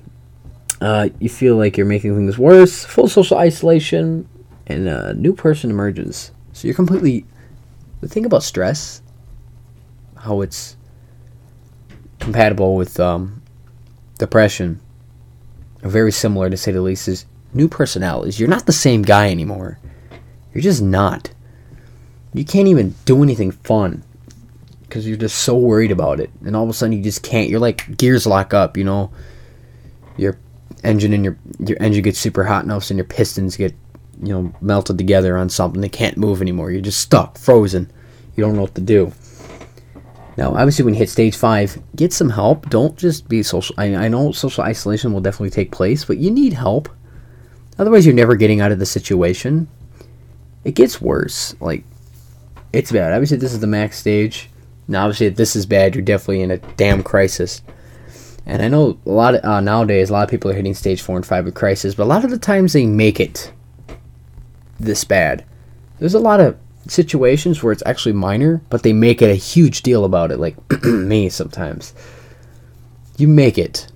Uh, 0.79 1.09
you 1.19 1.29
feel 1.29 1.57
like 1.57 1.75
you're 1.77 1.85
making 1.85 2.15
things 2.15 2.37
worse. 2.37 2.85
Full 2.85 3.07
social 3.07 3.37
isolation, 3.37 4.27
and 4.67 4.87
a 4.87 5.13
new 5.13 5.33
person 5.33 5.69
emerges. 5.69 6.31
So 6.53 6.67
you're 6.67 6.75
completely. 6.75 7.25
The 8.01 8.07
thing 8.07 8.25
about 8.25 8.43
stress, 8.43 9.01
how 10.17 10.41
it's 10.41 10.75
compatible 12.19 12.75
with 12.75 12.99
um, 12.99 13.41
depression, 14.17 14.81
very 15.81 16.11
similar 16.11 16.49
to 16.49 16.57
say 16.57 16.71
the 16.71 16.81
least, 16.81 17.07
is 17.07 17.25
new 17.53 17.67
personalities. 17.67 18.39
You're 18.39 18.49
not 18.49 18.65
the 18.65 18.71
same 18.71 19.03
guy 19.03 19.29
anymore. 19.29 19.79
You're 20.53 20.63
just 20.63 20.81
not. 20.81 21.31
You 22.33 22.43
can't 22.45 22.67
even 22.67 22.95
do 23.05 23.23
anything 23.23 23.51
fun 23.51 24.03
because 24.83 25.07
you're 25.07 25.17
just 25.17 25.37
so 25.39 25.57
worried 25.57 25.91
about 25.91 26.19
it, 26.19 26.29
and 26.45 26.55
all 26.55 26.63
of 26.63 26.69
a 26.69 26.73
sudden 26.73 26.97
you 26.97 27.03
just 27.03 27.23
can't. 27.23 27.49
You're 27.49 27.59
like 27.59 27.97
gears 27.97 28.25
lock 28.25 28.53
up, 28.53 28.77
you 28.77 28.83
know. 28.83 29.11
Your 30.17 30.37
engine 30.83 31.13
and 31.13 31.23
your 31.23 31.37
your 31.59 31.77
engine 31.79 32.03
gets 32.03 32.19
super 32.19 32.43
hot 32.43 32.63
enough, 32.63 32.89
and 32.89 32.97
your 32.97 33.05
pistons 33.05 33.57
get 33.57 33.75
you 34.21 34.29
know 34.29 34.53
melted 34.61 34.97
together 34.97 35.37
on 35.37 35.49
something. 35.49 35.81
They 35.81 35.89
can't 35.89 36.17
move 36.17 36.41
anymore. 36.41 36.71
You're 36.71 36.81
just 36.81 36.99
stuck, 36.99 37.37
frozen. 37.37 37.91
You 38.35 38.43
don't 38.43 38.55
know 38.55 38.61
what 38.61 38.75
to 38.75 38.81
do. 38.81 39.11
Now, 40.37 40.55
obviously, 40.55 40.85
when 40.85 40.93
you 40.93 40.99
hit 40.99 41.09
stage 41.09 41.35
five, 41.35 41.77
get 41.95 42.13
some 42.13 42.29
help. 42.29 42.69
Don't 42.69 42.97
just 42.97 43.27
be 43.27 43.43
social. 43.43 43.75
I, 43.77 43.93
I 43.95 44.07
know 44.07 44.31
social 44.31 44.63
isolation 44.63 45.11
will 45.11 45.21
definitely 45.21 45.49
take 45.49 45.71
place, 45.71 46.05
but 46.05 46.17
you 46.17 46.31
need 46.31 46.53
help. 46.53 46.89
Otherwise, 47.77 48.05
you're 48.05 48.15
never 48.15 48.35
getting 48.35 48.61
out 48.61 48.71
of 48.71 48.79
the 48.79 48.85
situation. 48.85 49.67
It 50.63 50.75
gets 50.75 51.01
worse. 51.01 51.55
Like, 51.59 51.83
it's 52.71 52.91
bad. 52.91 53.11
Obviously, 53.11 53.37
this 53.37 53.53
is 53.53 53.59
the 53.59 53.67
max 53.67 53.97
stage. 53.97 54.49
Now, 54.87 55.03
obviously, 55.03 55.27
if 55.27 55.35
this 55.35 55.55
is 55.55 55.65
bad, 55.65 55.95
you're 55.95 56.03
definitely 56.03 56.41
in 56.41 56.51
a 56.51 56.57
damn 56.57 57.03
crisis. 57.03 57.61
And 58.45 58.61
I 58.61 58.67
know 58.67 58.97
a 59.05 59.09
lot 59.09 59.35
of, 59.35 59.43
uh, 59.43 59.59
nowadays, 59.59 60.09
a 60.09 60.13
lot 60.13 60.23
of 60.23 60.29
people 60.29 60.49
are 60.49 60.55
hitting 60.55 60.73
stage 60.73 61.01
four 61.01 61.15
and 61.17 61.25
five 61.25 61.45
of 61.45 61.53
crisis, 61.53 61.95
but 61.95 62.03
a 62.03 62.05
lot 62.05 62.23
of 62.23 62.31
the 62.31 62.39
times 62.39 62.73
they 62.73 62.85
make 62.85 63.19
it 63.19 63.51
this 64.81 65.03
bad. 65.03 65.45
There's 65.99 66.13
a 66.13 66.19
lot 66.19 66.39
of 66.39 66.57
situations 66.87 67.61
where 67.61 67.71
it's 67.71 67.83
actually 67.85 68.13
minor, 68.13 68.61
but 68.69 68.83
they 68.83 68.93
make 68.93 69.21
it 69.21 69.29
a 69.29 69.35
huge 69.35 69.81
deal 69.81 70.05
about 70.05 70.31
it, 70.31 70.39
like 70.39 70.55
me 70.83 71.29
sometimes. 71.29 71.93
You 73.17 73.27
make 73.27 73.57
it. 73.57 73.87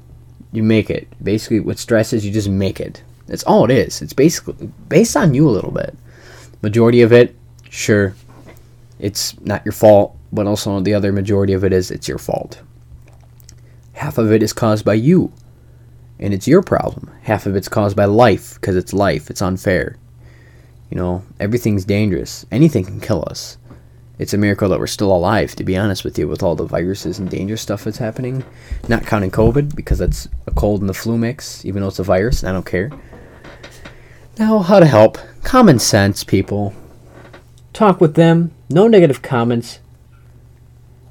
You 0.51 0.63
make 0.63 0.89
it. 0.89 1.07
Basically, 1.23 1.59
what 1.59 1.79
stress 1.79 2.13
is, 2.13 2.25
you 2.25 2.31
just 2.31 2.49
make 2.49 2.79
it. 2.79 3.03
That's 3.27 3.43
all 3.43 3.65
it 3.65 3.71
is. 3.71 4.01
It's 4.01 4.13
basically 4.13 4.67
based 4.87 5.17
on 5.17 5.33
you 5.33 5.49
a 5.49 5.51
little 5.51 5.71
bit. 5.71 5.97
Majority 6.61 7.01
of 7.01 7.11
it, 7.11 7.35
sure, 7.69 8.15
it's 8.99 9.39
not 9.41 9.65
your 9.65 9.71
fault, 9.71 10.15
but 10.31 10.47
also 10.47 10.79
the 10.79 10.93
other 10.93 11.11
majority 11.11 11.53
of 11.53 11.63
it 11.63 11.73
is 11.73 11.91
it's 11.91 12.07
your 12.07 12.17
fault. 12.17 12.61
Half 13.93 14.17
of 14.17 14.31
it 14.31 14.43
is 14.43 14.53
caused 14.53 14.85
by 14.85 14.93
you, 14.93 15.31
and 16.19 16.33
it's 16.33 16.47
your 16.47 16.61
problem. 16.61 17.11
Half 17.23 17.45
of 17.45 17.55
it's 17.55 17.67
caused 17.67 17.95
by 17.95 18.05
life, 18.05 18.55
because 18.55 18.75
it's 18.75 18.93
life. 18.93 19.29
It's 19.29 19.41
unfair. 19.41 19.97
You 20.95 21.01
know, 21.01 21.23
everything's 21.41 21.83
dangerous. 21.83 22.45
Anything 22.53 22.85
can 22.85 23.01
kill 23.01 23.25
us. 23.27 23.57
It's 24.17 24.33
a 24.33 24.37
miracle 24.37 24.69
that 24.69 24.79
we're 24.79 24.87
still 24.87 25.13
alive, 25.13 25.53
to 25.57 25.65
be 25.65 25.75
honest 25.75 26.05
with 26.05 26.17
you, 26.17 26.25
with 26.25 26.41
all 26.41 26.55
the 26.55 26.63
viruses 26.63 27.19
and 27.19 27.29
dangerous 27.29 27.61
stuff 27.61 27.83
that's 27.83 27.97
happening. 27.97 28.45
Not 28.87 29.05
counting 29.05 29.29
COVID, 29.29 29.75
because 29.75 29.99
that's 29.99 30.29
a 30.47 30.51
cold 30.51 30.79
and 30.79 30.87
the 30.87 30.93
flu 30.93 31.17
mix, 31.17 31.65
even 31.65 31.81
though 31.81 31.89
it's 31.89 31.99
a 31.99 32.03
virus, 32.03 32.45
I 32.45 32.53
don't 32.53 32.65
care. 32.65 32.91
Now, 34.39 34.59
how 34.59 34.79
to 34.79 34.85
help. 34.85 35.17
Common 35.43 35.79
sense, 35.79 36.23
people. 36.23 36.73
Talk 37.73 37.99
with 37.99 38.15
them. 38.15 38.53
No 38.69 38.87
negative 38.87 39.21
comments. 39.21 39.79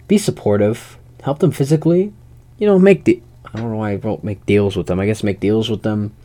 Be 0.09 0.17
supportive. 0.17 0.97
Help 1.25 1.41
them 1.41 1.51
physically. 1.51 2.11
You 2.57 2.67
know, 2.67 2.79
make 2.79 3.05
the. 3.05 3.21
I 3.45 3.59
don't 3.59 3.71
know 3.71 3.77
why 3.77 3.93
I 3.93 3.97
wrote 3.97 4.25
make 4.25 4.47
deals 4.47 4.77
with 4.77 4.87
them. 4.87 4.99
I 4.99 5.05
guess 5.05 5.23
make 5.23 5.41
deals 5.41 5.69
with 5.69 5.83
them. 5.83 6.17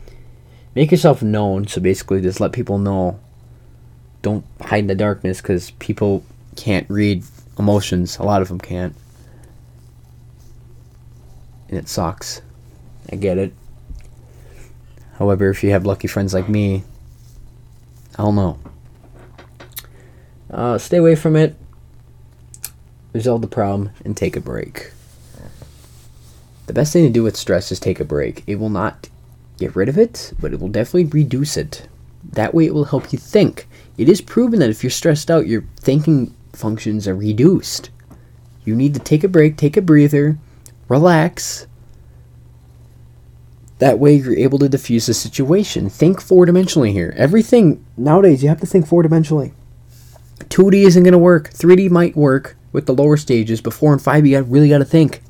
Make 0.76 0.92
yourself 0.92 1.22
known. 1.22 1.68
So 1.68 1.82
basically, 1.82 2.22
just 2.22 2.40
let 2.40 2.54
people 2.54 2.78
know 2.78 3.20
don't 4.22 4.46
hide 4.62 4.80
in 4.80 4.88
the 4.88 4.96
darkness 4.96 5.42
because 5.42 5.72
people 5.72 6.24
can't 6.56 6.90
read 6.90 7.24
emotions. 7.58 8.18
A 8.18 8.24
lot 8.24 8.42
of 8.42 8.48
them 8.48 8.60
can't. 8.60 8.96
And 11.70 11.78
it 11.78 11.88
sucks. 11.88 12.42
I 13.12 13.16
get 13.16 13.38
it. 13.38 13.54
However, 15.18 15.50
if 15.50 15.64
you 15.64 15.72
have 15.72 15.86
lucky 15.86 16.08
friends 16.08 16.34
like 16.34 16.50
me, 16.50 16.84
I 18.18 18.24
don't 18.24 18.36
know. 18.36 18.60
Uh, 20.50 20.78
stay 20.78 20.98
away 20.98 21.16
from 21.16 21.36
it. 21.36 21.56
Resolve 23.14 23.42
the 23.42 23.48
problem 23.48 23.92
and 24.06 24.16
take 24.16 24.36
a 24.36 24.42
break. 24.42 24.92
The 26.68 26.74
best 26.74 26.94
thing 26.94 27.06
to 27.06 27.10
do 27.10 27.24
with 27.24 27.36
stress 27.36 27.72
is 27.72 27.80
take 27.80 28.00
a 28.00 28.06
break. 28.06 28.44
It 28.46 28.56
will 28.56 28.70
not 28.70 29.10
get 29.58 29.76
rid 29.76 29.90
of 29.90 29.98
it, 29.98 30.34
but 30.40 30.54
it 30.54 30.60
will 30.60 30.68
definitely 30.68 31.06
reduce 31.06 31.58
it. 31.58 31.88
That 32.24 32.54
way, 32.54 32.66
it 32.66 32.74
will 32.74 32.86
help 32.86 33.12
you 33.12 33.18
think. 33.18 33.68
It 34.00 34.08
is 34.08 34.22
proven 34.22 34.62
that 34.62 34.70
if 34.70 34.82
you're 34.82 34.92
stressed 34.92 35.30
out, 35.30 35.46
your 35.46 35.66
thinking 35.76 36.34
functions 36.54 37.06
are 37.06 37.14
reduced. 37.14 37.90
You 38.64 38.74
need 38.74 38.94
to 38.94 39.00
take 39.02 39.26
a 39.26 39.28
break, 39.28 39.58
take 39.58 39.76
a 39.76 39.82
breather, 39.82 40.40
relax. 40.88 41.68
That 43.80 44.00
way, 44.00 44.14
you're 44.14 44.38
able 44.38 44.58
to 44.60 44.70
diffuse 44.70 45.08
the 45.08 45.14
situation. 45.14 45.90
Think 45.90 46.22
four 46.22 46.46
dimensionally 46.46 46.94
here. 46.94 47.14
Everything 47.18 47.86
nowadays, 47.98 48.42
you 48.42 48.48
have 48.48 48.62
to 48.62 48.66
think 48.66 48.88
four 48.88 49.04
dimensionally. 49.04 49.52
2D 50.46 50.76
isn't 50.86 51.04
going 51.04 51.12
to 51.12 51.18
work. 51.18 51.50
3D 51.50 51.90
might 51.90 52.16
work 52.16 52.56
with 52.72 52.86
the 52.86 52.94
lower 52.94 53.18
stages, 53.18 53.60
but 53.60 53.74
4 53.74 53.92
and 53.92 54.02
5, 54.02 54.26
you 54.26 54.42
really 54.44 54.70
got 54.70 54.78
to 54.78 54.86
think. 54.86 55.22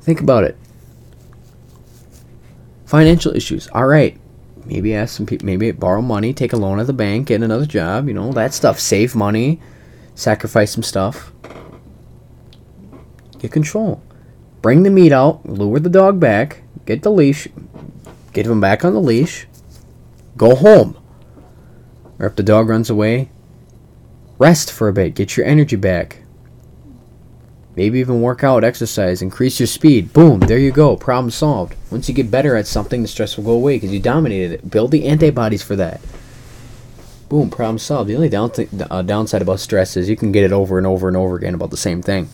Think 0.00 0.20
about 0.20 0.42
it. 0.42 0.56
Financial 2.86 3.32
issues. 3.36 3.68
All 3.68 3.86
right 3.86 4.19
maybe 4.70 4.94
ask 4.94 5.16
some 5.16 5.26
people, 5.26 5.46
maybe 5.46 5.72
borrow 5.72 6.00
money, 6.00 6.32
take 6.32 6.52
a 6.52 6.56
loan 6.56 6.78
at 6.78 6.86
the 6.86 6.92
bank, 6.92 7.26
get 7.26 7.42
another 7.42 7.66
job, 7.66 8.06
you 8.06 8.14
know, 8.14 8.32
that 8.32 8.54
stuff. 8.54 8.78
Save 8.78 9.16
money, 9.16 9.60
sacrifice 10.14 10.70
some 10.72 10.84
stuff. 10.84 11.32
Get 13.38 13.50
control. 13.50 14.00
Bring 14.62 14.84
the 14.84 14.90
meat 14.90 15.12
out, 15.12 15.44
lure 15.44 15.80
the 15.80 15.88
dog 15.88 16.20
back, 16.20 16.62
get 16.86 17.02
the 17.02 17.10
leash, 17.10 17.48
get 18.32 18.46
him 18.46 18.60
back 18.60 18.84
on 18.84 18.92
the 18.92 19.00
leash, 19.00 19.46
go 20.36 20.54
home. 20.54 20.96
Or 22.18 22.26
if 22.26 22.36
the 22.36 22.42
dog 22.42 22.68
runs 22.68 22.90
away, 22.90 23.30
rest 24.38 24.70
for 24.70 24.88
a 24.88 24.92
bit, 24.92 25.14
get 25.14 25.36
your 25.36 25.46
energy 25.46 25.76
back. 25.76 26.22
Maybe 27.80 27.98
even 28.00 28.20
work 28.20 28.44
out, 28.44 28.62
exercise, 28.62 29.22
increase 29.22 29.58
your 29.58 29.66
speed. 29.66 30.12
Boom, 30.12 30.40
there 30.40 30.58
you 30.58 30.70
go. 30.70 30.98
Problem 30.98 31.30
solved. 31.30 31.74
Once 31.90 32.10
you 32.10 32.14
get 32.14 32.30
better 32.30 32.54
at 32.54 32.66
something, 32.66 33.00
the 33.00 33.08
stress 33.08 33.38
will 33.38 33.44
go 33.44 33.52
away 33.52 33.76
because 33.76 33.90
you 33.90 34.00
dominated 34.00 34.52
it. 34.52 34.70
Build 34.70 34.90
the 34.90 35.08
antibodies 35.08 35.62
for 35.62 35.76
that. 35.76 35.98
Boom, 37.30 37.48
problem 37.48 37.78
solved. 37.78 38.10
The 38.10 38.16
only 38.16 38.28
down 38.28 38.50
th- 38.50 38.68
uh, 38.90 39.00
downside 39.00 39.40
about 39.40 39.60
stress 39.60 39.96
is 39.96 40.10
you 40.10 40.16
can 40.16 40.30
get 40.30 40.44
it 40.44 40.52
over 40.52 40.76
and 40.76 40.86
over 40.86 41.08
and 41.08 41.16
over 41.16 41.36
again 41.36 41.54
about 41.54 41.70
the 41.70 41.78
same 41.78 42.02
thing. 42.02 42.28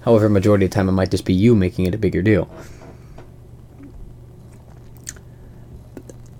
However, 0.00 0.28
majority 0.28 0.64
of 0.64 0.72
the 0.72 0.74
time 0.74 0.88
it 0.88 0.92
might 0.92 1.12
just 1.12 1.24
be 1.24 1.32
you 1.32 1.54
making 1.54 1.86
it 1.86 1.94
a 1.94 1.98
bigger 1.98 2.20
deal. 2.20 2.50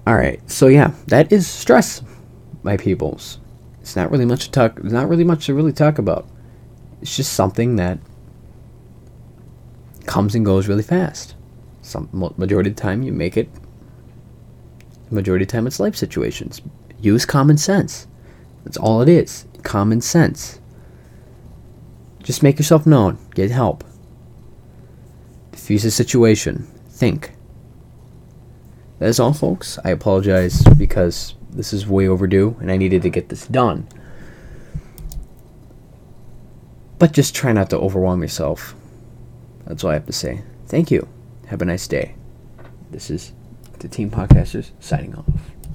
All 0.04 0.16
right, 0.16 0.40
so 0.50 0.66
yeah, 0.66 0.90
that 1.06 1.30
is 1.30 1.46
stress, 1.46 2.02
my 2.64 2.76
peoples. 2.76 3.38
It's 3.82 3.94
not 3.94 4.10
really 4.10 4.26
much 4.26 4.46
to 4.46 4.50
talk. 4.50 4.82
Not 4.82 5.08
really 5.08 5.22
much 5.22 5.46
to 5.46 5.54
really 5.54 5.72
talk 5.72 5.98
about. 5.98 6.26
It's 7.00 7.14
just 7.14 7.34
something 7.34 7.76
that 7.76 8.00
comes 10.06 10.34
and 10.34 10.44
goes 10.44 10.68
really 10.68 10.82
fast. 10.82 11.34
Some 11.82 12.08
majority 12.36 12.70
of 12.70 12.76
the 12.76 12.82
time 12.82 13.02
you 13.02 13.12
make 13.12 13.36
it. 13.36 13.48
Majority 15.10 15.44
of 15.44 15.48
the 15.48 15.52
time 15.52 15.66
it's 15.66 15.80
life 15.80 15.96
situations. 15.96 16.62
Use 17.00 17.26
common 17.26 17.58
sense. 17.58 18.06
That's 18.64 18.76
all 18.76 19.02
it 19.02 19.08
is. 19.08 19.46
common 19.62 20.00
sense. 20.00 20.60
Just 22.22 22.42
make 22.42 22.58
yourself 22.58 22.86
known. 22.86 23.18
Get 23.34 23.50
help. 23.50 23.84
Diffuse 25.50 25.82
the 25.82 25.90
situation. 25.90 26.66
Think. 26.88 27.32
That 28.98 29.08
is 29.08 29.18
all, 29.18 29.32
folks. 29.32 29.78
I 29.84 29.90
apologize 29.90 30.62
because 30.76 31.34
this 31.50 31.72
is 31.72 31.86
way 31.86 32.08
overdue 32.08 32.56
and 32.60 32.70
I 32.70 32.76
needed 32.76 33.02
to 33.02 33.10
get 33.10 33.28
this 33.28 33.46
done. 33.46 33.88
But 36.98 37.12
just 37.12 37.34
try 37.34 37.52
not 37.52 37.70
to 37.70 37.78
overwhelm 37.78 38.22
yourself. 38.22 38.76
That's 39.66 39.84
all 39.84 39.90
I 39.90 39.94
have 39.94 40.06
to 40.06 40.12
say. 40.12 40.42
Thank 40.66 40.90
you. 40.90 41.08
Have 41.46 41.62
a 41.62 41.64
nice 41.64 41.86
day. 41.86 42.14
This 42.90 43.10
is 43.10 43.32
the 43.78 43.88
Teen 43.88 44.10
Podcasters 44.10 44.70
signing 44.80 45.14
off. 45.14 45.26